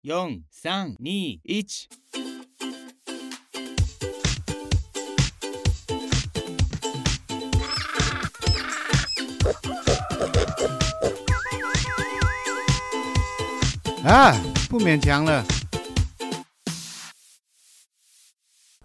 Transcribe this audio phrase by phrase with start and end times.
[0.00, 0.10] 四、
[0.50, 1.66] 三、二、一。
[14.04, 14.32] 啊，
[14.70, 15.44] 不勉强了。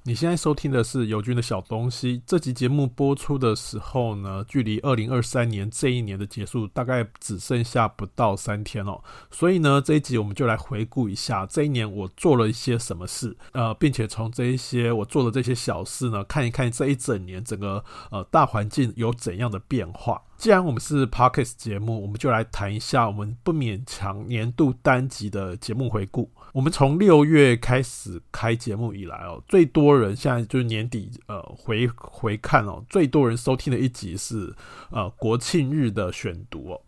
[0.06, 2.22] 你现在收听的是友军的小东西。
[2.26, 9.02] 这集节目播出的时候呢，距离二零二三年这一年的结束大概只剩下不到三天哦。
[9.32, 20.22] 所以呢，这一集我们就来回顾一下这一年我做了一些什么事，呃，并且从这一些我做的这些小事呢，看一看这一整年整个呃大环境有怎样的变化。
[20.36, 26.30] 既然我们是 Podcast 节目，我们就来谈一下我们不勉强年度单集的节目回顾。
[26.54, 34.56] 我们从六月开始开节目以来哦，最多人现在就是年底呃回回看哦，最多人收听的一集是
[34.92, 36.80] 呃国庆日的选读哦。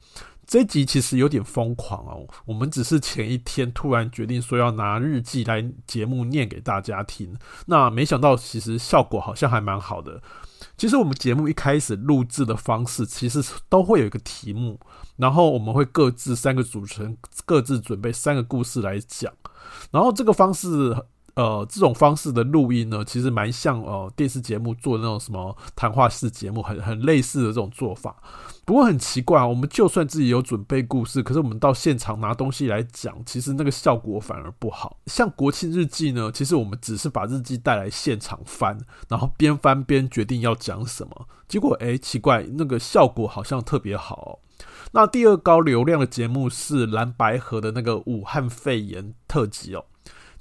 [0.46, 7.36] 这集其实有点疯狂哦，我们只是前一天突然决定说要拿日记来节目念给大家听，
[7.66, 10.22] 那没想到其实效果好像还蛮好的。
[10.78, 14.80] 其实我们节目一开始录制的方式，其实都会有一个题目，
[15.18, 19.32] 然后我们会各自三个主持人各自准备三个故事来讲，
[19.92, 20.96] 然后这个方式，
[21.36, 28.16] 呃，这种方式的录音呢，其实蛮像呃电视节目做那种什么谈话式节目，很很类似的这种做法。
[28.66, 34.98] 不过很奇怪啊，我们就算自己有准备故事，可是我们到现场拿东西来讲，其实那个效果反而不好。
[35.06, 41.28] 像国庆日记呢，其实我们只是把日记带来现场翻，然后边翻边决定要讲什么。
[41.48, 44.40] 结果诶，奇怪，那个效果好像特别好。
[44.92, 49.86] 那第二高流量的节目是蓝白河的那个武汉肺炎特辑哦。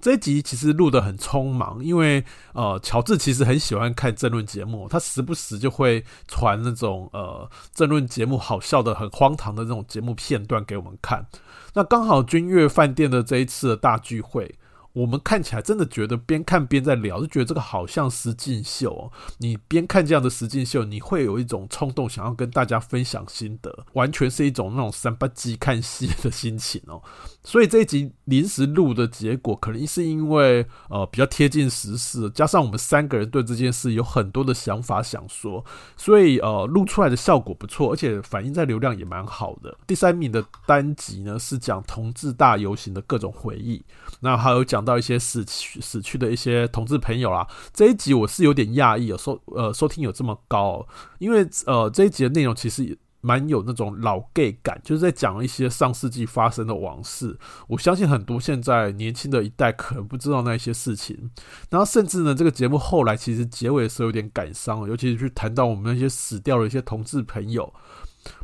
[0.00, 11.26] 这一集其实录得很匆忙，因为呃，乔治其实很喜欢看政论节目，他时不时就会传那种呃政论节目好笑的、很荒唐的这种节目片段给我们看。
[11.72, 14.54] 那刚好君悦饭店的这一次的大聚会。
[14.94, 19.12] 我们看起来真的觉得边看边在聊，就觉得这个好像实境秀哦。
[19.38, 27.02] 你边看这样的实境秀，你会有一种冲动想要跟大家分享心得，完全是一种那种三八鸡看戏的心情哦。
[27.44, 35.64] 所以这一集临时录的结果，可能是因为呃比较贴近时事，加上我们三个人对这件事有很多的想法想说，
[35.96, 39.76] 所以呃录出来的效果不错，而且反映在流量也蛮好的。
[39.86, 43.84] 第三名的单集呢是讲同志大游行的各种回忆，
[44.20, 44.84] 那还有讲。
[44.84, 50.86] 到一些死去死去的一些同志朋友啦，这一集我是有点讶异，有收呃收听有这么高，
[51.18, 57.38] 因为呃这一集的内容其实蛮有那种老 gay 感，就是在讲一些上世纪发生的往事。
[57.68, 61.30] 我相信很多现在年轻的一代可能不知道那些事情，
[61.70, 67.72] 然后甚至呢这个节目后来其实结尾的时候有点感伤，尤其是去谈到我们那些死掉的一些同志朋友。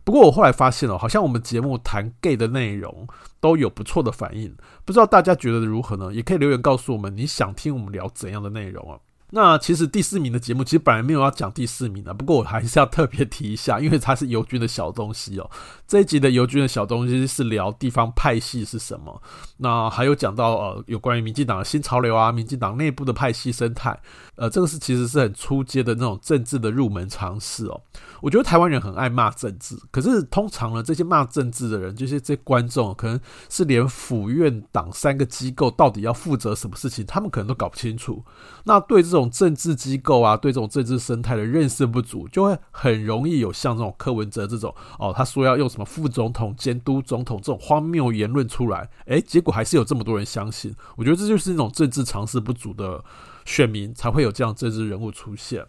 [0.02, 3.06] 不过我后来发现了，好像我们节目谈 gay 的内容
[3.38, 4.54] 都有不错的反应，
[4.84, 6.12] 不知道大家觉得如何呢？
[6.12, 8.98] 也可以留言告诉我们，你想听我们聊怎样的内容啊？
[9.30, 15.50] 那其实第四名的节目，其实本来没有要讲第四名的，不过我还是要特别提一下， 因为它是尤军的小东西哦。
[15.86, 19.20] 这一集的尤军的小东西是聊地方派系是什么，
[19.56, 23.98] 那还有讲到呃有关于民进党的新潮流啊，民进党内部的派系生态，
[24.36, 27.80] 呃，这个是其实是很初阶的那种政治的入门常识哦。
[28.20, 33.18] 我觉得台湾人很爱骂政治，可是通常呢，这些骂政治的人，就是这观众，可能
[33.48, 38.22] 是连府院党三个机构到底要负责什么事情，他们可能都搞不清楚。
[38.64, 50.74] 那对这种这种政治机构啊，对这种政治生态的认识不足，就会很容易有像这种柯文哲这种哦，他说要用什么副总统监督总统这种荒谬言论出来，诶，结果还是有这么多人相信。
[50.97, 53.04] 我觉得这就是那种政治常识不足的
[53.45, 55.66] 选民才会有这样政治人物出现。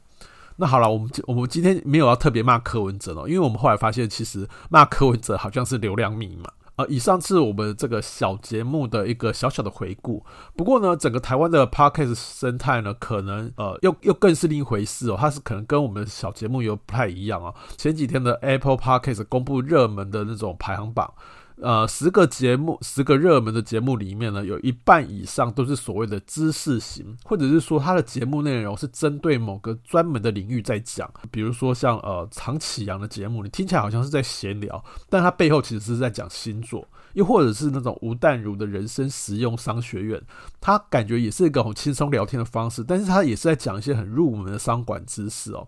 [0.56, 6.50] 那好了，我们我们今天没有要特别骂柯文哲哦，因为我们后来发现，其实骂柯文哲好像是流量密码。
[6.88, 10.26] 以上是我们这个小节目的一个小小的回顾。
[10.56, 15.18] 不过呢，整个台湾的 Podcast 生态呢，可能呃又又更是另一回事哦。
[15.20, 17.54] 它是可能跟我们小节目又不太一样哦。
[17.78, 21.14] 前几天的 Apple Podcast 公布热门的那种排行榜。
[21.62, 31.08] 呃，十个节目，十个热门的节目里面呢，有一半以上都是所谓的知识型，或者是说它的节目内容是针对某个专门的领域在讲。
[31.30, 36.88] 比如说像呃常启阳的节目，你听起来好像是在闲聊，但它背后其实是在讲星座。
[37.14, 40.22] 又或者是那种吴淡如的人生实用商学院，
[40.62, 45.68] 他感觉也是一个很轻松聊天的方式，但是他也是在讲一些很入门的商管知识哦。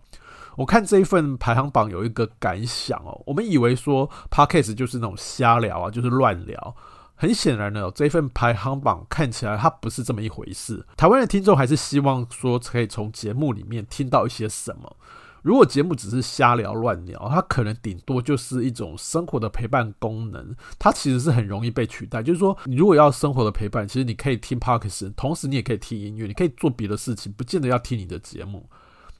[0.56, 6.76] 我看这一份排行榜有一个感想哦，我们以为说 Podcast 就是那种瞎聊啊，就是乱聊。
[7.16, 10.84] 很显然呢，这一份排行榜看起来它不是这么一回事。
[10.96, 14.96] 台湾的听众还是希望说可以从节目里面听到一些什么。
[15.42, 22.22] 如果节目只是瞎聊乱聊，它可能顶多就是一种生活的陪伴功能，它其实是很容易被取代。
[22.22, 28.66] 就是说，你如果要生活的陪伴，其实你可以听 Podcast，同时你也可以听音乐，你可以做别的事情，不见得要听你的节目。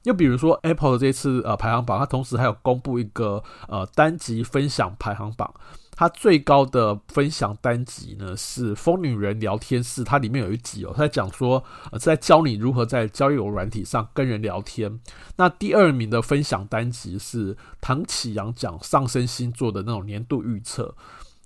[0.05, 5.53] 又比如说 Apple 的这次呃排行榜，它同时还有公布一个呃单集分享排行榜，
[5.93, 15.01] 它最高的分享单集呢是《疯女人聊天室》，它里面有一集哦，它在讲说呃在教你如何在交友软体上跟人聊天。
[15.37, 20.95] 那第二名的分享单集是唐启阳讲上升星座的那种年度预测。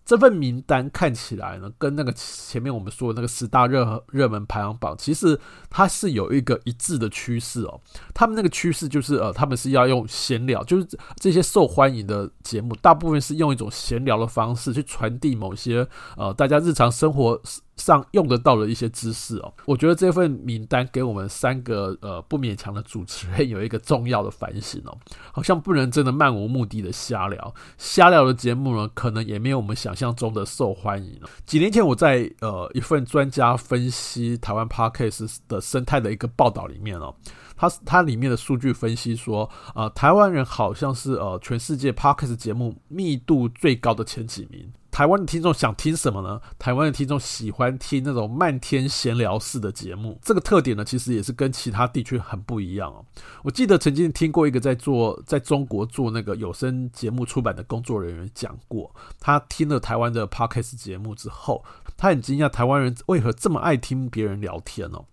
[0.09, 5.39] 这份名单看起来呢，跟那个前面我们说的那个十大热热门排行榜，其实
[5.69, 7.79] 它是有一个一致的趋势哦。
[8.15, 17.39] 他们那个趋势就是，呃，他们是要用闲聊，就是这些受欢迎的节目，大部分是用一种闲聊的方式去传递某些呃大家日常生活
[17.79, 24.99] 上用得到的一些知识哦，我觉得这份名单给我们三个呃不勉强的主持人有一个重要的反省哦，
[25.33, 31.19] 好像不能真的漫无目的的瞎聊，瞎聊的节目呢，可能也没有我们想象中的受欢迎。
[31.47, 37.15] 几年前我在呃一份专家分析台湾 Podcast 的生态的一个报道里面哦，
[37.57, 44.71] 它它里面的数据分析说，呃，台湾人好像是呃全世界 Podcast 节目密度最高的前几名。
[44.99, 46.41] 台湾的听众想听什么呢？
[46.59, 53.05] 台湾的听众喜欢听那种漫天闲聊式的节目，这个特点呢，其实也是跟其他地区很不一样哦。
[53.45, 61.65] 我记得曾经听过一个在做在中国做那个有声节目出版的工作人员讲过，他听了台湾的 Podcast 节目之后，
[61.97, 65.05] 他很惊讶台湾人为何这么爱听别人聊天哦。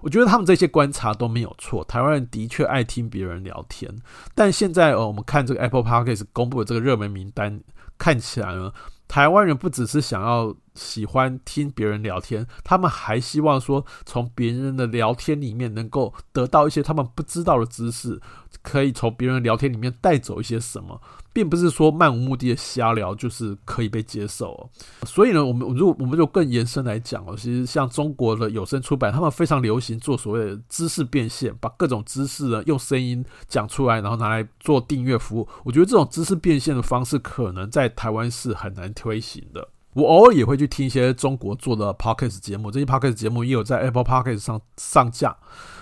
[0.00, 3.88] 我觉得他们这些观察都没有错，台湾人的确爱听别人聊天，
[4.34, 7.60] 但现在呃，我们看这个 Apple Podcast 公布的这个热门名单，
[7.96, 8.72] 看起来呢。
[9.08, 18.20] 台湾人不只是想要喜欢听别人聊天，他们还希望说从别人的聊天里面能够得到一些他们不知道的知识，
[18.62, 21.00] 可以从别人聊天里面带走一些什么。
[21.30, 24.68] 并不是说漫无目的的瞎聊就是可以被接受哦，
[25.06, 35.46] 所以呢，我们如果我们就更延伸来讲哦，其实像中国的有声出版，他们非常流行做所谓的知识变现，把各种知识呢用声音讲出来，然后拿来做订阅服务。
[35.62, 39.68] 我觉得这种知识变现的方式，可能在台湾是很难推行的。
[39.94, 45.36] 我偶尔也会去听一些中国做的 Podcast 节目，这些 Podcast 节目也有在 Apple Podcast 上上架。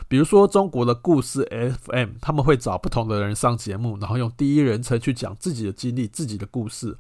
[0.08, 1.44] 比如说中国的故事
[1.84, 6.96] FM，他们会找不同的人上节目，然后用第一人称去讲自己的经历、自己的故事。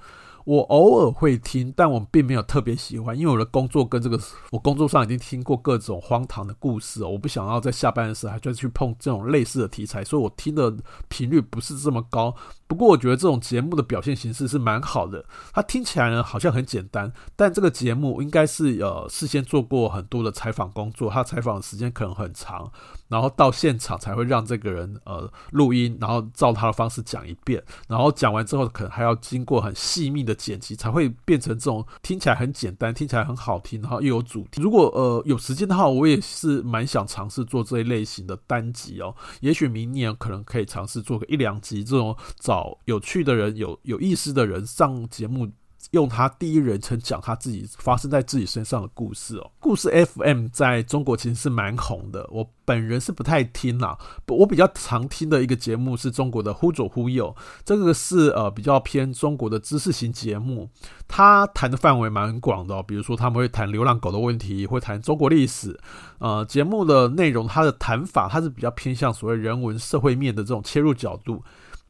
[0.46, 4.16] 我偶尔会听，但我并没有特别喜欢，因为我的工作跟这个，
[4.52, 10.72] 我工作上已经听过各种荒唐的故事，我不想要在下班的时候还再去碰这种类似的题材，所以我听的
[11.08, 12.32] 频率不是这么高。
[12.68, 22.70] 不过我觉得这种节目的表现形式是蛮好的，它听起来呢好像很简单，但这个节目应该是呃事先做过很多的采访工作，它采访的时间可能很长，
[23.08, 30.36] 然后到现场才会让这个人呃录音，然后照他的方式讲一遍，然后讲完之后可能还要经过很细密的。
[30.36, 34.60] 剪辑才会变成这种听起来很简单、听起来很好听，然后又有主题。
[34.60, 39.12] 如果呃有时间的话，我也是蛮想尝试做这一类型的单集哦。
[39.40, 45.50] 也许明年可能可以尝试做个一两集，这种找有趣的人、有有意思的人上节目。
[45.92, 49.50] 用他第一人称讲他自己发生在自己身上的故事哦。
[49.60, 53.96] 故事 FM 在中国其实是蛮红的，我本人是不太听啦。
[54.26, 60.68] 我比较常听的一个节目是中国的《忽左忽右》，这个是呃比较偏中国的知识型节目，
[61.06, 62.84] 他谈的范围蛮广的哦。
[62.86, 65.78] 比如说他们会谈流浪狗的问题，会谈中国历史。
[66.18, 71.42] 呃，节目的内容，它的谈法，它是比较偏向所谓人文社会面的这种切入角度。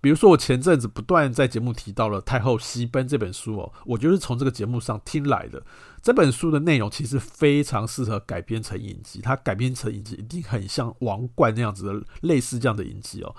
[0.07, 5.61] 比如说，我前阵子不断在节目提到了《太后西奔》这本书哦，我就是从这个节目上听来的。
[6.01, 13.35] 这本书的内容其实非常适合改编成影集，它改编成影集一定很像《王冠》那样子的类似这样的影集哦。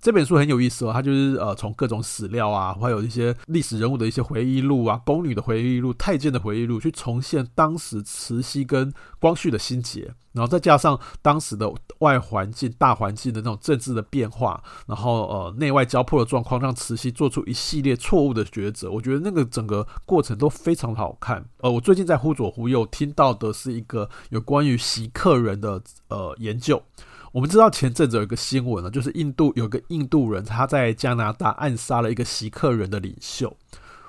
[0.00, 18.90] 这本书很有意思哦，它就是呃从各种史料啊，还有一些历史人物的一些回忆录啊、宫女的回忆录、太监的回忆录，去重现当时慈禧跟光绪的心结，然后再加上当时的外环境、大环境的那种政治的变化，然后呃内外交迫的状况，让慈禧做出一系列错误的抉择。
[18.90, 21.44] 我觉得那个整个过程都非常好看。
[21.58, 26.82] 呃，我最近在忽左忽右听到的是一个有关于锡克人的呃研究。
[27.32, 33.56] 我们知道前阵子有一个新闻呢，就是印度有个印度人他在加拿大暗杀了一个锡克人的领袖。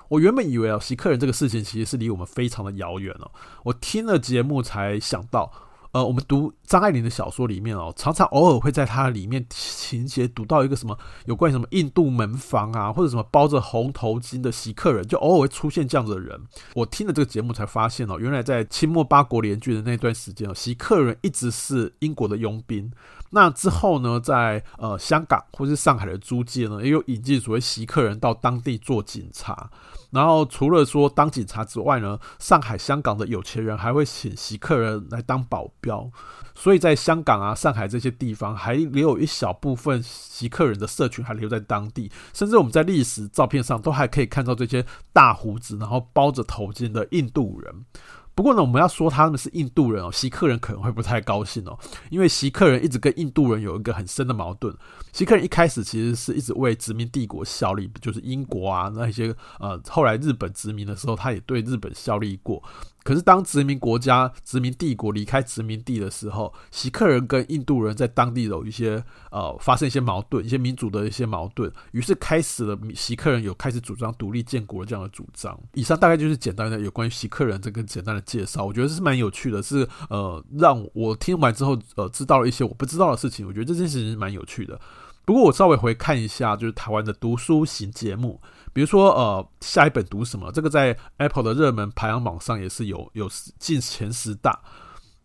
[0.08, 3.32] 我原本以为啊，锡克人这个事情其实是离我们非常的遥远哦。
[3.64, 5.52] 我听了节目才想到。
[5.92, 16.40] 呃，我们读张爱玲的小说里面哦，常常偶尔会在它里面情节读到一个什么有关于什么印度门房啊，或者什么包着红头巾的锡克人，就偶尔会出现这样子的人。
[16.76, 22.90] 我听了这个节目才发现哦，原来在清末八国联军的那段时间哦，锡克人一直是英国的佣兵。
[23.34, 29.70] 那之后呢，在呃香港或是上海的租界呢，也有引进所谓锡克人到当地做警察。
[30.12, 36.12] 然后除了说当警察之外呢，上海、香港的有钱人还会请席客人来当保镖，
[36.54, 47.86] 所以在香港啊、上海这些地方，还留有一小部分席客人的社群还留在当地，甚至我们在历史照片上都还可以看到这些大胡子，然后包着头巾的印度人。
[48.34, 51.78] 不过呢，我们要说他们是印度人哦，锡克人可能会不太高兴哦，
[52.10, 54.74] 因为锡克人一直跟印度人有一个很深的矛盾。
[55.12, 62.64] 锡克人一开始其实是一直为殖民帝国效力，就是英国啊那些呃，后来日本殖民的时候，他也对日本效力过。
[63.04, 75.60] 可是，当殖民国家、殖民帝国离开殖民地的时候，锡克人跟印度人在当地有一些呃发生一些矛盾，一些民族的一些矛盾，于是开始了锡克人有开始主张独立建国这样的主张。
[75.74, 84.80] 以上大概就是简单的有关于锡克人这个简单的介绍，我觉得是蛮有趣的，是呃让我听完之后呃知道了一些我不知道的事情，我觉得这件事情是蛮有趣的。
[85.26, 88.40] 不过我稍微回看一下，就是台湾的读书型节目。
[88.74, 90.52] 比如说，呃，下一本读什么？
[90.52, 94.60] 这个在 Apple 的热门排行榜上也是有有进前十大。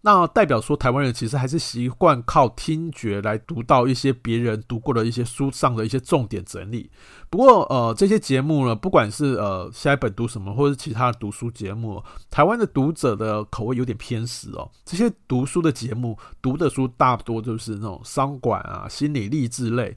[0.03, 6.89] 那代表说，台湾人其实还是习惯靠听觉来读到一些别人读过的一些书上的一些重点整理。
[7.29, 12.01] 不过，呃，这些节目呢，不管是呃下一本读什么，或者是其他的读书节目，
[12.31, 14.71] 台湾的读者的口味有点偏食哦。
[14.85, 19.97] 这些读书的节目，读的书大多就是那种商管啊、心理励志类。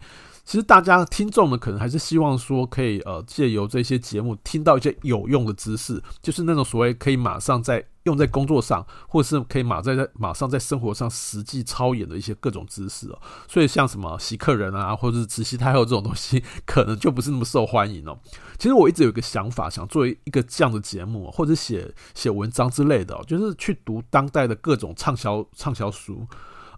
[0.50, 13.22] 其实大家听众们可能还是希望说，可以呃借由这些节目听到一些有用的知识，就是那种所谓可以马上在用在工作上，或者是可以马在在马上在生活上实际操演的一些各种知识哦。
[13.48, 18.18] 所以像什么锡克人啊，或者是慈禧太后这种东西，可能就不是那么受欢迎哦。
[18.58, 26.26] 其实我一直有个想法，想做一个这样的节目，或者写写文章之类的，就是去读当代的各种畅销畅销书。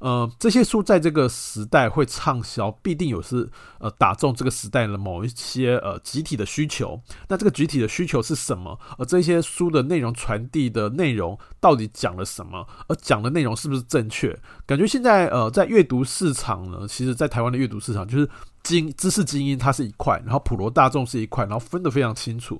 [0.01, 3.47] 呃，这些书在这个时代会畅销，必定有是
[3.79, 6.99] 呃打中这个时代的某一些呃集体的需求。
[7.27, 8.77] 那这个集体的需求是什么？
[8.97, 12.67] 而这些书的内容传递的内容到底讲了什么？
[12.87, 14.35] 而讲的内容是不是正确？
[14.65, 18.27] 感觉现在呃在阅读市场呢，其实在台湾的阅读市场就是
[18.63, 22.59] 精知识精英它是一块，然后普罗大众是一块，然后分得非常清楚。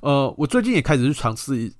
[0.00, 1.72] 呃，我最近也开始去尝试。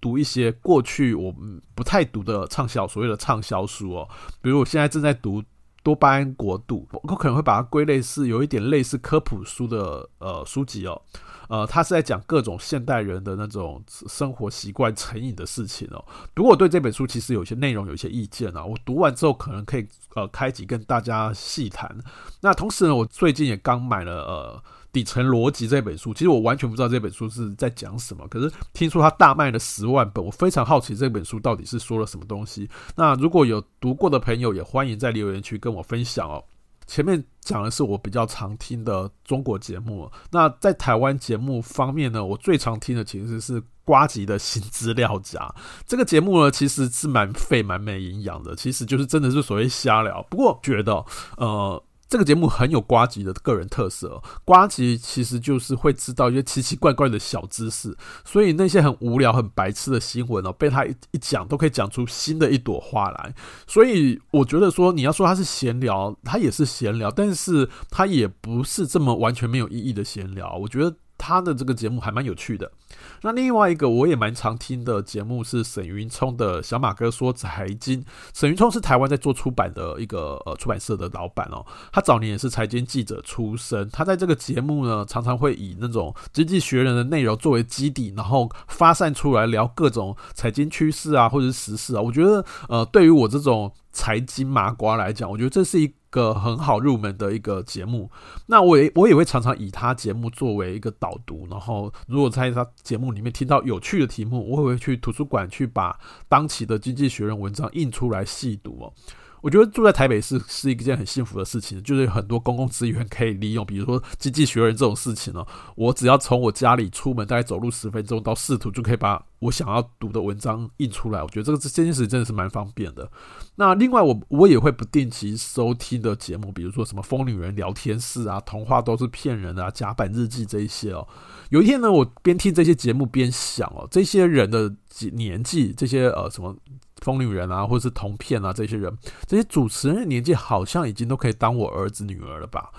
[0.00, 4.08] 读一些过去我们不太读的畅销，所谓的畅销书哦，
[4.40, 5.42] 比如我现在正在读
[5.82, 11.00] 多巴胺国度，我可能会把它归类是有一点类似科普书的呃书籍哦，
[11.48, 16.04] 呃，它是在讲各种现代人的那种生活习惯成瘾的事情哦。
[16.34, 21.94] 不过我对这本书其实有些内容有一些意见啊，我读完之后可能可以呃开启跟大家细谈。
[22.40, 24.62] 那同时呢，我最近也刚买了呃。
[24.92, 28.26] 底层逻辑这本书，其实我完全不知道这本书是在讲什么。
[28.28, 32.68] 可是听说它大卖了十万本，我非常好奇这本书到底是说了什么东西。
[32.96, 36.42] 那如果有读过的朋友，也欢迎在留言区跟我分享哦。
[36.86, 45.48] 前面讲的是我比较常听的中国节目，那在台湾节目方面呢，我最常听的其实是瓜吉的新资料夹。
[45.86, 50.20] 这个节目呢，其实是蛮废、蛮没营养的，其实就是真的是所谓瞎聊。
[50.24, 51.04] 不过觉得
[51.36, 51.80] 呃。
[52.10, 63.32] 这个节目很有瓜吉的个人特色瓜，吉其实就是会知道一些奇奇怪怪的小知识，所以那些很无聊、很白痴的新闻哦，被他一一讲，都可以讲出新的一朵花来。
[63.68, 70.56] 所以我觉得说，你要说他是闲聊，他也是闲聊，但是他也不是这么完全没有意义的闲聊。
[70.56, 70.96] 我觉得。
[71.20, 72.72] 他的这个节目还蛮有趣的。
[73.20, 78.02] 那另外一个我也蛮常听的节目是沈云聪的《小马哥说财经》。
[78.32, 81.64] 沈云聪是台湾在做出版的一个呃出版社的老板哦。
[81.92, 83.88] 他早年也是财经记者出身。
[83.90, 92.00] 他在这个节目呢，常常会以那种《经济学人》的内容作为基底，然后发散出来聊各种财经趋势啊，或者是时事啊。
[92.00, 98.10] 我觉得呃，对于我这种财经麻瓜来讲，我觉得这是一个很好入门的一个节目。
[98.46, 105.98] 那我也我也会常常以他节目作为一个导读，然后如果在他节目里面听到有趣的题目，我也会去图书馆去把
[106.28, 108.92] 当期的《经济学人》文章印出来细读哦。
[109.42, 115.44] 我觉得住在台北是是一件很幸福的事情，就是很多公共资源可以利用，比如说《经济学人》这种事情呢，
[115.76, 121.22] 我只要从我家里出门，大概走路十分钟到市图，就可以把我想要读的文章印出来。
[121.22, 123.10] 我觉得这个这件事真的是蛮方便的。
[123.56, 131.06] 那另外，我我也会不定期收听的节目，比如说什么《疯女人聊天室》啊，《童话都是骗人的》啊，《甲板日记》这一些哦。
[131.48, 134.74] 有一天呢，我边听这些节目边想哦，这些人的
[135.12, 136.54] 年纪，这些呃什么。
[137.00, 142.70] 疯女人啊，或者是同片啊，这些人，这些主持人的年纪好像已经都可以当我儿子女儿了吧？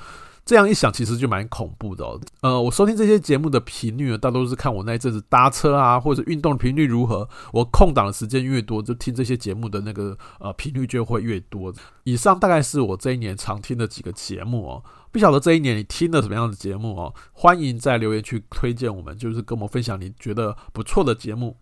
[0.44, 2.04] 这样一想，其实就蛮恐怖的。
[2.42, 7.30] 呃，我收听这些节目的频率呢，大多是看我那一阵子搭车啊，或者运动的频率如何。
[7.54, 11.72] 我空档的时间越多，就听这些节目的那个呃频率就会越多。
[12.06, 14.84] 以上大概是我这一年常听的几个节目哦。
[15.12, 17.14] 不晓得这一年你听了什么样的节目哦？
[17.34, 21.58] 欢迎在留言区推荐我们，就是跟我们分享你觉得不错的节目。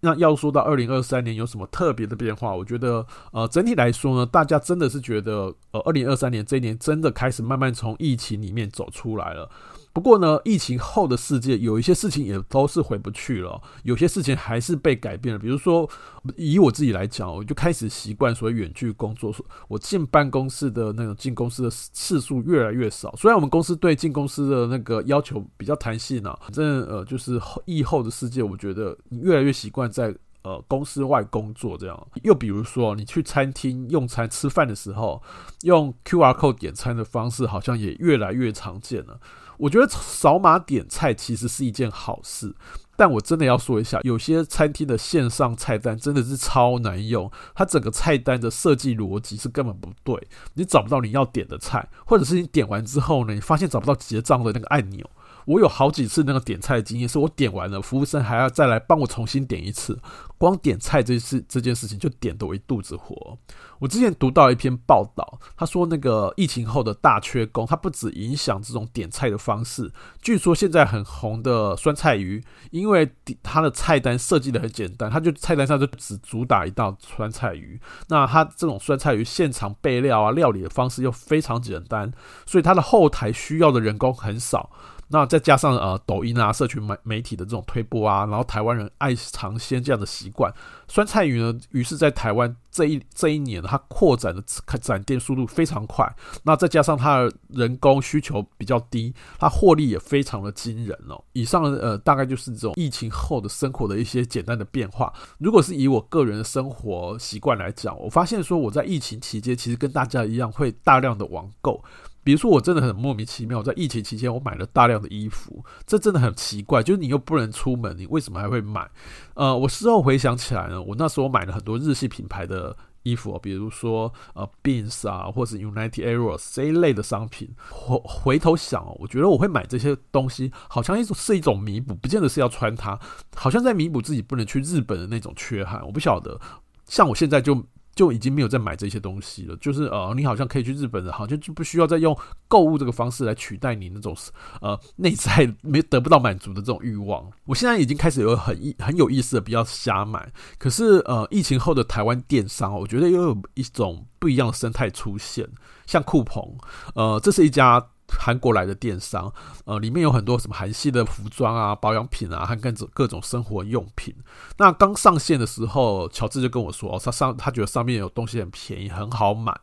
[0.00, 9.50] 那要说到二零二三年有什么特别的变化，我觉得，呃，整体来说呢，大家真的是觉得，呃，二零二三年这一年真的开始慢慢从疫情里面走出来了。
[9.98, 15.38] 不过呢，疫情后的世界有一些事情也都是回不去了，有些事情还是被改变了。
[15.40, 15.90] 比如说，
[16.36, 19.34] 以我自己来讲，我就开始习惯所谓远距工作，
[19.66, 23.12] 我进办公室的那种进公司的次数越来越少。
[23.16, 30.14] 虽然我们公司对进公司的那个要求比较弹性啊，反正呃，就是疫后的世界，我觉得你越来越习惯在
[30.48, 32.08] 呃公司外工作这样。
[32.22, 35.22] 又比如说，你去餐厅用餐吃饭的时候，
[35.62, 39.20] 用 QR code 点餐的方式，好像也越来越常见了。
[39.58, 42.54] 我觉得扫码点菜其实是一件好事，
[42.96, 55.04] 但我真的要说一下，有些餐厅的线上菜单真的是超难用，它整个菜单的设计逻辑是根本不对，你找不到你要点的菜，或者是你点完之后呢，你发现找不到结账的那个按钮。
[55.48, 59.98] 我有好几次那个点菜的经验，是我点完了，服务生还要再来帮我重新点一次。
[60.36, 63.36] 光点菜这事这件事情就点得我一肚子火。
[63.78, 69.90] 我之前读到一篇报道，他说那个疫情后的大缺工，它不止影响这种点菜的方式。
[70.20, 73.10] 据说现在很红的酸菜鱼，因为
[73.42, 77.80] 它的菜单设计得很简单，它就菜单上就只主打一道酸菜鱼。
[78.08, 82.12] 那它这种酸菜鱼现场备料啊，料理的方式又非常简单，
[82.44, 84.70] 所以它的后台需要的人工很少。
[85.08, 90.52] 那再加上呃抖音啊，社群媒媒体的这种推播啊，然后台湾人爱尝鲜这样的习惯，
[90.86, 94.42] 酸菜鱼呢，于是在台湾这一这一年它扩展的
[94.80, 96.06] 展店速度非常快。
[96.42, 101.22] 那再加上它的人工需求比较低，它获利也非常的惊人哦。
[101.32, 105.12] 以上呃大概就是这种疫情后的生活的一些简单的变化。
[105.38, 111.82] 如果是以我个人的生活习惯来讲，我发现说我在疫情期间其实跟大家一样会大量的网购。
[112.28, 116.82] 比如说，我真的很莫名其妙，在疫情期间，我买了大量的衣服，这真的很奇怪。
[116.82, 118.86] 就是你又不能出门，你为什么还会买？
[119.32, 127.48] 呃，我事后回想起来呢，我那时候买了很多日系品牌的衣服，比如说呃，Beams 啊，或是 United Arrows 这一类的商品。
[127.70, 133.00] 回回头想哦，我觉得我会买这些东西，好像一种是一种弥补，不见得是要穿它，
[133.34, 135.82] 好像在弥补自己不能去日本的那种缺憾。
[135.86, 136.38] 我不晓得，
[136.84, 137.64] 像我现在就。
[137.98, 144.16] 就已经没有再买这些东西了，就是呃，你好像可以去日本的，好像就不需要再用购物这个方式来取代你那种
[144.60, 147.28] 呃内在没得不到满足的这种欲望。
[147.44, 150.32] 我现在已经开始有很意很有意思的，比较瞎买。
[150.60, 155.48] 可是呃，疫情后的台湾电商，我觉得又有一种不一样的生态出现，
[155.84, 156.56] 像酷澎，
[156.94, 157.84] 呃，这是一家。
[158.08, 159.32] 韩国来的电商，
[159.64, 164.14] 呃，里面有很多什么韩系的服装啊、保养品啊，和各种各种生活用品。
[164.56, 169.54] 那刚上线的时候，乔治就跟我说，哦，他上他觉得上面有东西很便宜，很好买。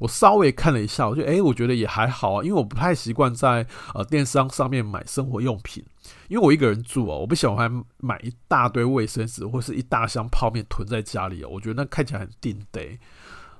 [0.00, 5.84] 我稍微看了一下，我就诶、我觉得也还好啊，因为我不太习惯在呃电商上面买生活用品，
[6.28, 12.98] 因为我一个人住哦，我不喜欢买一大堆卫生纸或是一大箱泡面囤在家里哦，我觉得那看起来很定得。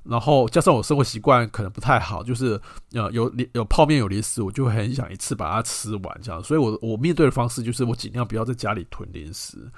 [0.04, 2.60] 然后加上我生活习惯可能不太好，就是
[2.92, 6.42] 呃有有泡面有零食，我就会很想一次把它吃完这样。
[6.42, 9.70] 所以我我面对的方式就是我尽量不要在家里囤零食。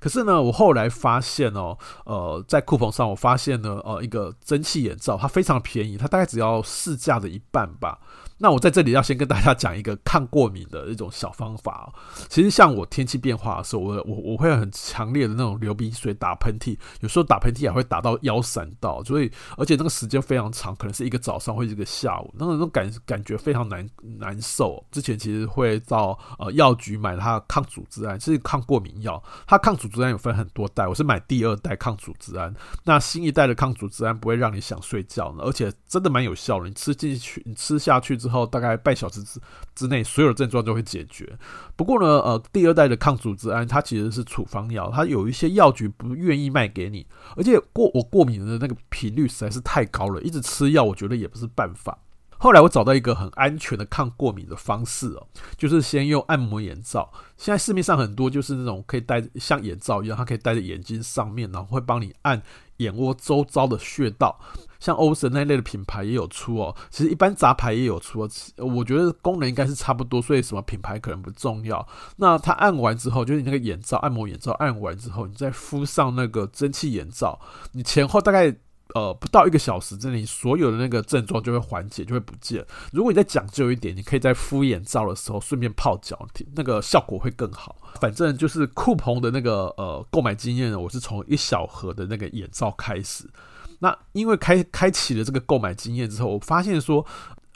[0.00, 7.98] 可是呢，我后来发现哦，呃，在库房上我发现呢，呃，一个蒸汽眼罩它非常便宜，它大概只要市价的一半吧。
[8.44, 11.90] 那我在这里要先跟大家讲一个抗过敏的一种小方法。
[12.28, 24.84] 其实像我天气变化的时候，我我我会很强烈的那种流鼻水、打喷嚏，有时候打喷嚏还会打到腰闪到，所以而且那个时间非常长，可能是一个早上或一个下午，那种那种感感觉非常难难受。
[24.90, 29.22] 之前其实会到呃药局买它抗组织胺，是抗过敏药。
[29.46, 32.54] 它抗组织胺有分很多代，我是买第二代抗组织胺。
[32.84, 36.68] 那新一代的抗组织胺不会让你想睡觉呢，而且真的蛮有效的。
[36.68, 39.40] 你吃进去，你吃下去之后，后大概半小时之
[39.74, 41.38] 之内，所有的症状就会解决。
[41.76, 51.96] 不过呢，呃，第二代的抗组织胺它其实是处方药，它有一些药局不愿意卖给你，而且过我过敏的那个频率实在是太高了，一直吃药我觉得也不是办法。
[52.36, 57.10] 后来我找到一个很安全的抗过敏的方式哦，就是先用按摩眼罩。
[57.38, 62.42] 现在市面上很多就是那种可以戴像眼罩一样，它可以戴在眼睛上面，然后会帮你按
[62.78, 64.38] 眼窝周遭的穴道。
[64.84, 68.28] 像欧神那类的品牌也有出哦，其实一般杂牌也有出。
[68.58, 71.88] 我觉得功能应该是差不多，所以什么品牌可能不重要。
[72.16, 77.40] 那它按完之后，就是你那个眼罩按摩眼罩按完之后，你再敷上那个蒸汽眼罩，
[77.72, 78.54] 你前后大概。
[78.94, 82.64] 呃，不到一个小时之内，所有的那个症状就会缓解，就会不见。
[82.92, 87.74] 如果你再讲究一点，你可以在敷眼罩的时候顺便泡脚，那个效果会更好。
[87.98, 93.28] 反正就是酷澎的那个呃购买经验呢，我是从一小盒的那个眼罩开始。
[93.84, 97.04] 那因为开开启了这个购买经验之后，我发现说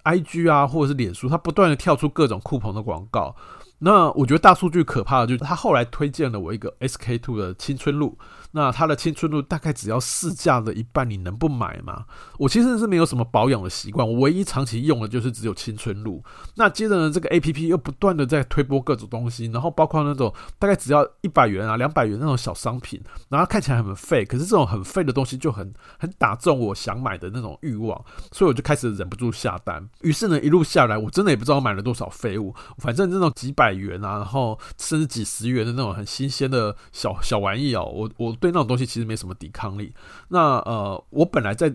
[0.04, 3.34] ，IG 啊或者是脸书，它不断的跳出各种酷澎的广告。
[3.78, 8.18] 那我觉得大数据可怕的就是，他后来推荐了我一个 SK two 的青春路。
[8.52, 12.06] 那它的青春露大概只要市价的一半，你能不买吗？
[12.38, 16.22] 我其实是没有什么保养的习惯，我唯一长期用的就是只有青春露。
[16.54, 29.86] 那接着呢，这个 APP 又不断的在推播各种东西，然后包括那种大概只要一百元啊、两百元那种小商品，然后看起来很废，可是这种很废的东西就很很打中我想买的那种欲望，所以我就开始忍不住下单。
[30.00, 38.34] 于是呢，一路下来，我真的也不知道买了多少废物，反正这种几百元啊，然后甚至几十元的那种很新鲜的小小玩意哦，我我。
[38.38, 39.92] 对那种东西其实没什么抵抗力。
[40.28, 41.74] 那呃，我本来在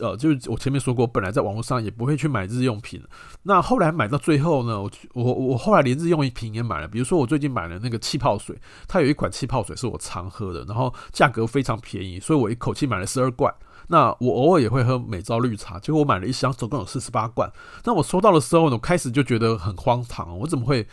[0.00, 3.02] 呃，就是我前面说过，本来在网络上也不会去买日用品。
[3.42, 6.88] 那后来买到最后呢，我我我后来连日用品也买了。
[6.88, 13.54] 比如说我最近买了那个气泡水，它有一款气泡水是我常喝的，然后价格非常便宜，所以我一口气买了十二罐。
[13.90, 17.50] 那我偶尔也会喝美招绿茶，结果我买了一箱，总共有四十八罐。
[17.84, 20.86] 那我收到的时候呢，我开始就觉得很荒唐，我怎么会？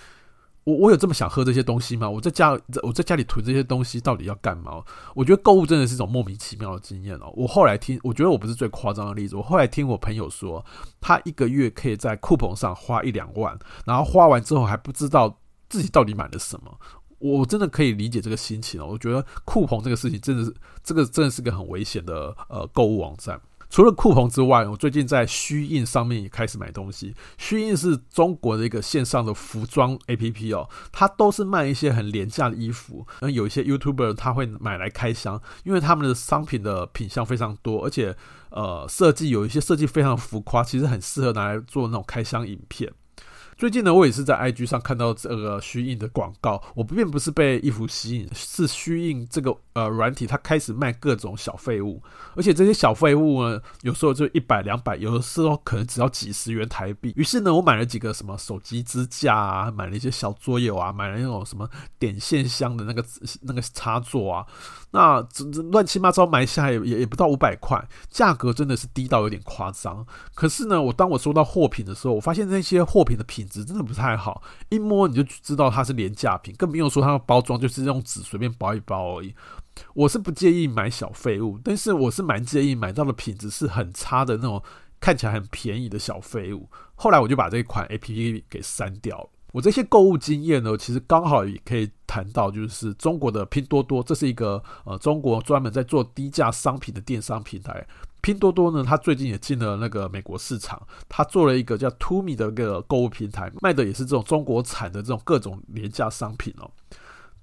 [0.66, 2.10] 我我有这么想喝这些东西吗？
[2.10, 4.84] 我在家我在家里囤这些东西到底要干嘛？
[5.14, 7.32] 我觉得购物真的是一种莫名其妙的经验哦。
[7.36, 9.36] 我后来听，我觉得我不是最夸张的例子。
[9.36, 10.66] 我后来听我朋友说，
[11.00, 16.80] 他一个月可以在酷澎上花一两万，然后花完之后还不知道自己到底买了什么。
[17.20, 18.88] 我真的可以理解这个心情哦。
[18.90, 23.40] 我觉得酷澎这个事情真的是，这个真的是个很危险的呃购物网站。
[23.76, 27.14] 除了酷鹏之外，我最近在虚印上面也开始买东西。
[27.38, 33.06] 虚印是中国的一个线上的服装 APP 哦，它都是卖一些很廉价的衣服。
[33.20, 38.16] 那有一些 YouTuber 他会买来开箱，因为他们的商品的品相非常多，而且
[38.50, 42.90] 呃设计有一些设计非常浮夸，其实很适合拿来做那种开箱影片。
[43.58, 46.62] 最近呢，我也是在 IG 上看到这个虚印的广告。
[46.76, 52.04] 我并不是被衣服吸引，是虚印这个呃软体，它开始卖各种小废物，
[52.36, 57.14] 而且这些小废物呢，有时候就一百两百，有的时候可能只要几十元台币。
[57.16, 63.02] 于是呢，我买了几个什么手机支架啊，买了一些小桌游啊，买了那种什么点线香的那个
[63.44, 64.46] 那个插座啊。
[64.96, 70.08] 那这这乱七八糟买下也也也不到五百块，价格真的是低到有点夸张。
[70.34, 79.36] 可是呢，我当我收到货品的时候，我发现那些货品的品质真的不太好，一摸你就知道它是廉价品，更不用说它的包装就是用纸随便包一包而已。
[79.94, 84.64] 我是不介意买小废物，但是我是蛮介意买到的品质是很差的那种
[85.02, 86.70] 看起来很便宜的小废物。
[86.96, 89.30] 后来我就把这一款 APP 给删掉了。
[89.52, 97.86] 我这些购物经验呢，其实刚好也可以谈到，就是中国的拼多多，这是一个呃中国专门在做低价商品的电商平台。
[98.22, 106.72] 拼多多呢，它最近也进了那个美国市场，它做了一个叫 Tumi 的一个购物平台，卖的也是这种中国产的这种各种廉价商品哦。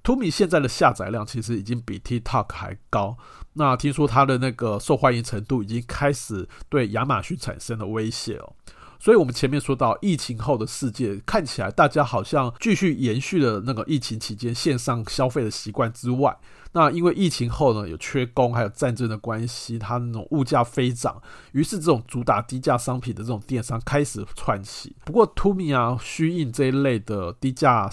[0.02, 3.14] Tumi 现在的下载量其实已经比 TikTok 还高，
[3.52, 8.54] 那听说它的那个受欢迎程度已经开始对亚马逊产生了威胁哦。
[9.02, 16.38] 所以，我们前面说到疫情后的世界，看起来大家好像继续延续了那个疫情期间线上消费的习惯之外，
[16.70, 24.94] 那因为疫情后呢，有缺工，还有战争的关系，它那种物价飞涨，于是这种主打低价商品的这种电商开始窜起。
[25.04, 27.90] 不过，Tumi 啊、虚印这一类的低价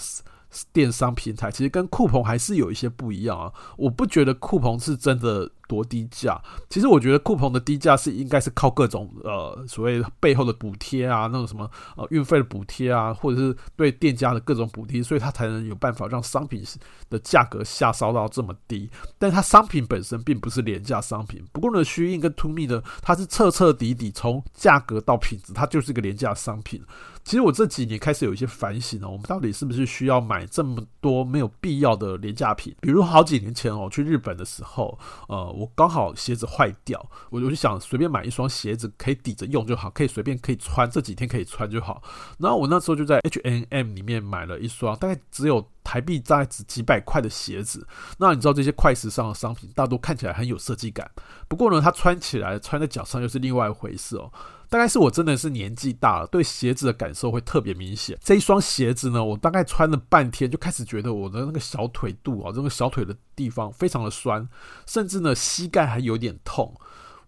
[0.72, 3.52] 电商平台，其实跟酷鹏还是有一些不一样啊。
[3.76, 5.50] 我不觉得酷鹏是真的。
[5.70, 6.36] 多低价。
[6.68, 16.64] 其实我觉得酷鹏的低价是应该是靠各种呃所谓背后的补贴啊，那种什么呃运费的补贴啊，或者是对店家的各种补贴，所以它才能有办法让商品
[17.08, 18.90] 的价格下烧到这么低。
[19.16, 21.40] 但它商品本身并不是廉价商品。
[21.52, 26.82] 不过呢虚印跟 to me 呢，它是彻彻底底从价格到品质，它就是一个廉价商品。
[27.22, 32.74] 其实我这几年开始有一些反省哦，我们到底是不是需要买这么多没有必要的廉价品？
[32.80, 42.02] 比如好几年前哦，去日本的时候，呃，我刚好鞋子坏掉，我就想随便买一双鞋子可以抵着用就好，可以随便可以穿，这几天可以穿就好。
[42.38, 47.84] 然后我那时候就在 H&M 里面买了一双，大概只有台币大概值几百块的鞋子。
[48.16, 51.10] 那你知道这些快时尚的商品，大多看起来很有设计感，
[51.48, 54.30] 不过呢，它穿起来穿在脚上又是另外一回事哦。
[54.68, 58.16] 大概是我真的是年纪大了，对鞋子的感受会特别明显。
[58.22, 64.48] 这一双鞋子呢，我大概穿了半天，就开始觉得我的那个小腿肚啊，这个小腿的地方非常的酸，
[64.86, 66.72] 甚至呢膝盖还有点痛。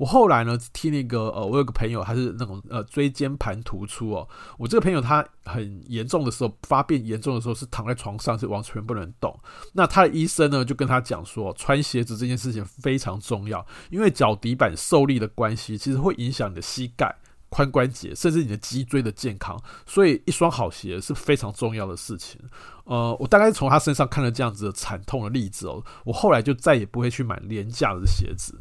[0.03, 4.29] 我后来呢听那个呃，我有个朋友，他是那种呃椎间盘突出哦。
[4.59, 9.39] 我这个朋友他很严重的时候，发病严重的时候是躺在床上是完全不能动。
[9.75, 17.15] 那他的医生呢就跟他讲说，穿鞋子这件事情非常重要，因为脚底板受力的关系，其实会影响你的膝盖、
[17.49, 19.57] 髋关节，甚至你的脊椎的健康。
[19.87, 22.41] 所以一双好鞋是非常重要的事情。
[22.87, 28.61] 呃，我大概从他身上看了这样子的惨痛的例子哦，我后来就再也不会去买廉价的鞋子。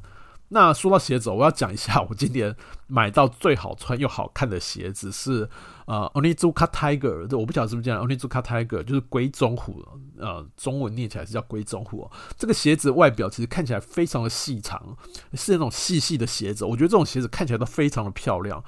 [0.54, 2.54] 那说到鞋子，我要讲一下，我今年
[2.88, 5.50] 买到最好穿又好看的鞋子是
[5.86, 9.82] 呃，Onizuka Tiger，我不晓得是不是这样，Onizuka Tiger 就是龟中虎，
[10.22, 12.10] 呃，中文念起来是叫龟中虎。
[12.38, 14.96] 这个鞋子外表其实看起来非常的细长，
[15.34, 18.62] 是那种细细的鞋子，我觉得这种鞋子看起来都非常的漂亮。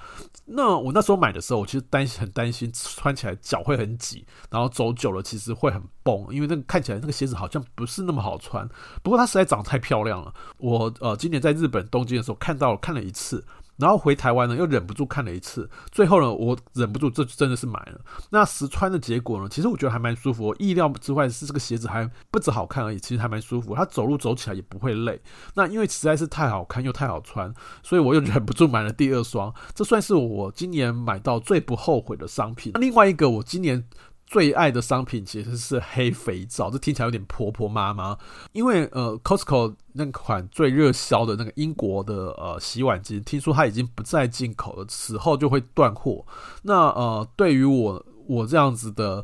[0.45, 8.65] 那我那时候买的时候，我其实担心很担心穿起来脚会很挤，然后走久了其实会很崩，因为那个看起来那个鞋子好像不是那么好穿。
[9.01, 11.73] 不过它实在长得太漂亮了，我呃今年在日本。
[11.73, 13.43] 本东京的时候看到了，看了一次，
[13.83, 17.99] 然后回台湾呢又忍不住看了一次，最后呢我忍不住，这真的是买了。
[18.29, 20.45] 那实穿的结果呢，其实我觉得还蛮舒服。
[20.45, 23.75] 我意料之外是这个鞋子还不止好看而已，其实还蛮舒服。
[23.75, 25.21] 它走路走起来也不会累。
[25.55, 29.53] 那因为实在是太好看又太好穿，所以我又忍不住买了第二双。
[29.75, 32.71] 这算是我今年买到最不后悔的商品。
[32.75, 33.85] 那另外一个我今年。
[34.33, 38.17] 最爱的商品其实是黑肥皂，这听起来有点婆婆妈妈。
[38.51, 46.25] 因为呃，Costco 那款最热销的那个英国的呃洗碗机，听说它已经不再进口了，此后就会断货。
[46.63, 49.23] 那呃，对于我我这样子的。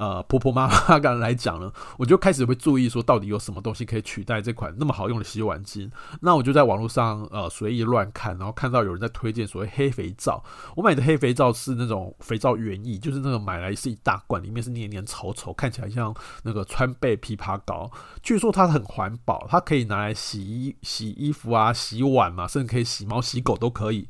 [0.00, 5.90] 呃，婆婆妈妈刚来讲呢， 我就开始会注意说，到底有什么东西可以取代这款那么好用的洗碗巾。
[6.22, 10.42] 那我就在网络上呃随意乱看，然后看到有人在推荐所谓黑肥皂。
[10.74, 17.90] 我买的黑肥皂是那种肥皂原液，就是那个买来是一大罐，里面是黏黏稠稠，看起来像那个川贝枇杷膏。
[18.22, 24.08] 据说它很环保，它可以拿来洗衣洗衣服啊、洗碗嘛，甚至可以洗猫洗狗都可以。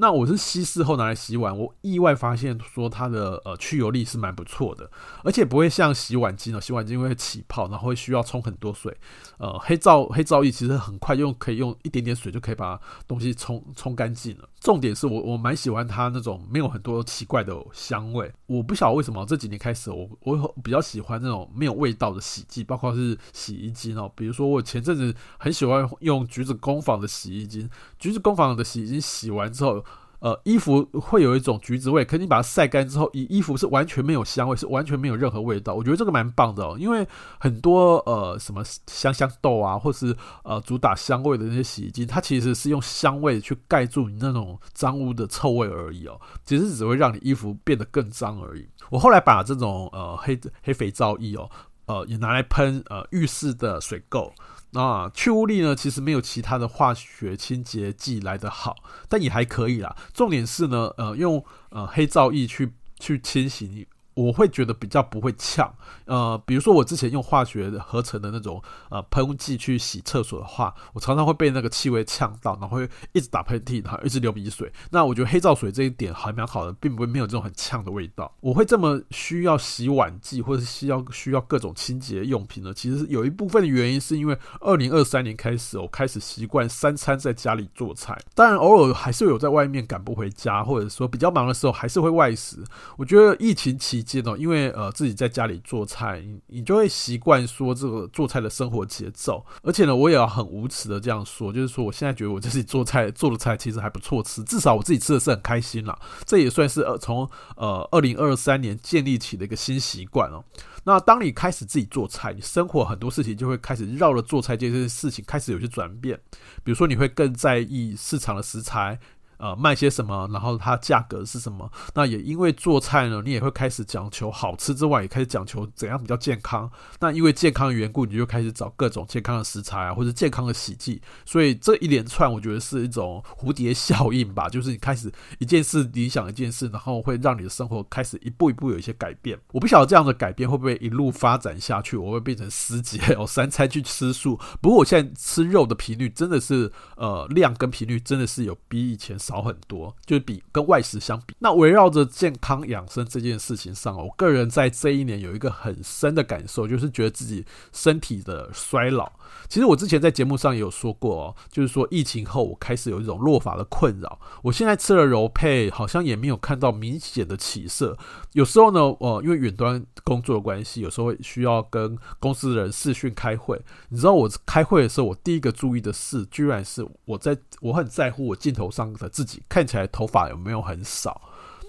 [0.00, 4.88] 那我是稀释后拿来洗碗，我意外发现说它的呃去油力是蛮不错的，
[5.24, 8.96] 而且不会像洗碗精哦，洗碗精会起泡，然后会需要冲很多水。
[9.38, 14.48] 呃，黑皂黑皂液其实很快用，可以用一点点水就可以把东西冲冲干净了。
[14.60, 18.32] 重点是我我蛮喜欢它那种没有很多奇怪的香味。
[18.46, 24.10] 我不晓得为什么这几年开始我我比较喜欢那种没有味道的洗剂，包括是洗衣机哦。
[24.14, 29.84] 比如说我前阵子很喜欢用橘子工坊的洗衣精，橘子工坊的洗衣精洗完之后。
[30.20, 35.74] 呃，衣服会有一种橘子味，可你把它晒干之后，衣衣服是完全没有香味，是完全没有任何味道。
[35.74, 37.06] 我觉得这个蛮棒的哦，因为
[37.38, 48.68] 很多呃什么香香豆啊，或是呃主打香味的那些洗衣精，它其实是用香味去盖住你那种脏污的臭味而已哦，其实只会让你衣服变得更脏而已。
[48.90, 51.48] 我后来把这种呃黑黑肥皂液哦，
[51.86, 54.32] 呃也拿来喷呃浴室的水垢。
[54.72, 58.76] 啊，去污力呢，其实没有其他的化学清洁剂来的好，
[59.08, 59.96] 但也还可以啦。
[60.12, 63.86] 重点是呢，呃，用呃黑皂液去去清洗你。
[64.18, 65.72] 我会觉得比较不会呛，
[66.06, 74.72] 呃，比如说我之前用化学合成的那种呃喷剂去洗厕所的话，我常常会被那个气味呛到，然后会一直打喷嚏，然后一直流鼻水。
[74.90, 78.34] 那我觉得黑皂水这一点还蛮好的，并不会没有这种很呛的味道。
[78.40, 82.74] 我会这么需要洗碗剂或者是需要需要各种清洁用品呢？
[82.74, 92.64] 其实有一部分的原因是因为二零二三年开始，我开始习惯三餐在家里做菜，当然偶尔还是有在外面赶不回家，或者说比较忙的时候还是会外食。
[92.96, 99.44] 我觉得疫情期间哦，因为呃自己在家里做菜，你你就会习惯说这个做菜的生活节奏。
[99.62, 105.98] 而且呢，我也要很无耻的这样说，就是说我现在觉得我自己做菜做的菜其实还不错吃，至少我自己吃的是很开心啦。
[106.24, 110.42] 这也算是呃从呃二零二三年建立起的一个新习惯哦。
[110.84, 116.18] 那当你开始自己做菜，你生活很多事情就会开始绕着做菜这件事情开始有些转变。
[116.64, 118.98] 比如说，你会更在意市场的食材。
[119.38, 121.70] 呃，卖些什么，然后它价格是什么？
[121.94, 126.70] 那也因为做菜呢，你也会开始讲求好吃之外，也开始讲求怎样比较健康。
[127.00, 131.00] 那因为健康的缘故，你就开始找各种健康的食材啊，或者健康的洗剂。
[131.24, 139.38] 所以这一连串，我觉得是一种蝴蝶效应吧，就是你开始一件事理想一件事，然后会让你的生活开始一步一步有一些改变。
[139.52, 144.36] 我不晓得这样的改变会不会一路发展下去，我会变成师姐 哦，三餐去吃素。
[144.60, 159.12] 不过我现在吃肉的频率真的是呃量跟频率真的是有比以前少很多，就是比跟外食相比，那围绕着健康养生这件事情上，我个人在这一年有一个很深的感受，就是觉得自己身体的衰老。
[159.48, 164.18] 其实我之前在节目上也有说过哦，就是说疫情后我开始有一种落发的困扰。
[164.42, 167.96] 我现在吃了柔配，好像也没有看到明显的起色。
[168.32, 173.60] 有时候呢，呃，因为远端工作的关系，有时候需要跟公司的人视讯开会。
[173.90, 181.20] 你知道我开会的时候，我第一个注意的事，居然是我在我很在乎我镜头上的自己看起来头发有没有很少。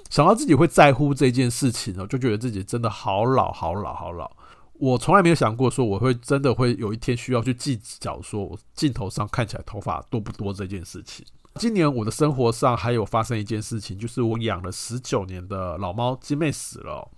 [0.08, 4.30] 想到自己会在乎这件事情呢，就觉得自己真的好老，好老，好老。
[4.74, 11.26] 我从来没有想过说我会真的会有一天需要去计较说我镜头上看起来头发多不多这件事情。
[11.56, 17.10] 今年我的生活上还有发生一件事情，就是我养了十九年的老猫金妹死了。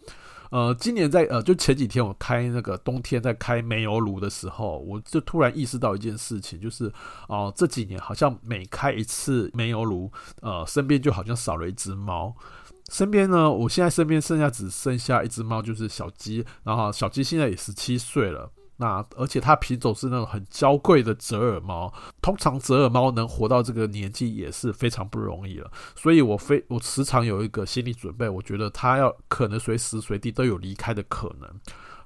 [0.52, 6.92] 呃，今年在呃就前几天我开那个冬天在开煤油炉的时候，我就突然意识到一件事情，就是
[7.28, 10.12] 哦、这几年好像每开一次煤油炉，
[10.42, 12.36] 呃身边就好像少了一只猫。
[12.90, 16.46] 身边呢，我现在身边剩下只剩下一只猫，就是小鸡。
[16.64, 21.94] 然后小鸡现在也十七岁了，那而且它品种是那种很娇贵的折耳猫。
[22.20, 31.48] 通常折耳猫能活到这个年纪也是非常不容易了，所以我非我时常有一个心理准备，我觉得它要可能随时随地都有离开的可能。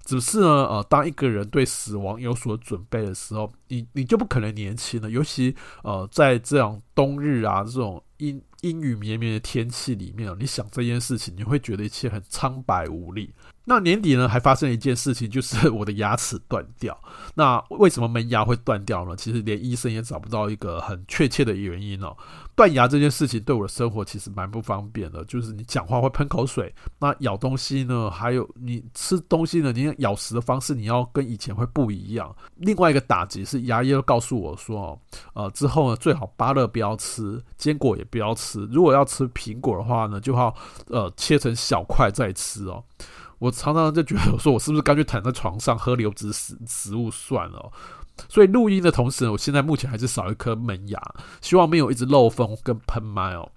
[0.04, 13.34] 只是呢，呃，当一个人对死亡有所准备的时候，你你就不可能年轻了，尤其呃在这样冬日啊这种阴阴雨绵绵的天气里面，你想这件事情，你会觉得一切很苍白无力。
[13.68, 16.98] 那年底呢，还发生一件事情，就是我的牙齿断掉。
[17.34, 19.16] 那为什么门牙会断掉呢？
[19.16, 22.16] 其实连医生也找不到一个很确切的原因哦。
[22.56, 32.34] 断牙这件事情对我的生活其实蛮不方便的，就是你讲话会喷口水，那咬东西呢，还有你吃东西呢，你咬食的方式你要跟以前会不一样。
[32.58, 35.00] 另外一个打击是牙医又告诉我说，哦，
[35.34, 40.54] 呃，之后呢最好芭乐不要吃，坚果也不要吃，如果要吃苹果的话呢，就要
[40.88, 42.84] 呃切成小块再吃哦。
[43.40, 47.72] 我常常就觉得，我说我是不是干脆躺在床上喝流质食食物算了？
[48.30, 51.02] 所以录音的同时，我现在目前还是少一颗门牙，
[51.42, 53.52] 希望没有一直漏风跟喷麦哦。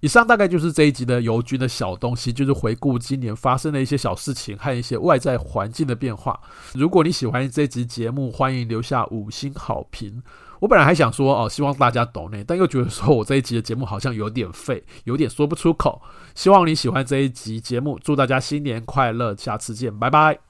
[0.00, 6.38] 以上大概就是这一集的油君的小东西，就是回顾今年发生的一些小事情和一些外在环境的变化。
[6.74, 10.22] 如果你喜欢这集节目，欢迎留下五星好评。
[10.60, 16.00] 我本来还想说哦，希望大家懂呢，但又觉得说我这一集的节目好像有点废，有点说不出口。
[16.34, 20.38] 希望你喜欢这一集节目，祝大家新年快乐，下次见，拜拜。